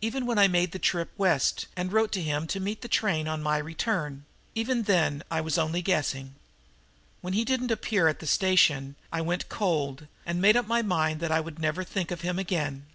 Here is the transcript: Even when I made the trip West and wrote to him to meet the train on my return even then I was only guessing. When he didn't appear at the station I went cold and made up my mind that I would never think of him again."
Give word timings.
Even 0.00 0.26
when 0.26 0.38
I 0.38 0.46
made 0.46 0.70
the 0.70 0.78
trip 0.78 1.10
West 1.18 1.66
and 1.76 1.92
wrote 1.92 2.12
to 2.12 2.22
him 2.22 2.46
to 2.46 2.60
meet 2.60 2.82
the 2.82 2.86
train 2.88 3.26
on 3.26 3.42
my 3.42 3.58
return 3.58 4.24
even 4.54 4.84
then 4.84 5.24
I 5.28 5.40
was 5.40 5.58
only 5.58 5.82
guessing. 5.82 6.36
When 7.20 7.32
he 7.32 7.44
didn't 7.44 7.72
appear 7.72 8.06
at 8.06 8.20
the 8.20 8.28
station 8.28 8.94
I 9.10 9.22
went 9.22 9.48
cold 9.48 10.06
and 10.24 10.40
made 10.40 10.56
up 10.56 10.68
my 10.68 10.82
mind 10.82 11.18
that 11.18 11.32
I 11.32 11.40
would 11.40 11.58
never 11.58 11.82
think 11.82 12.12
of 12.12 12.20
him 12.20 12.38
again." 12.38 12.86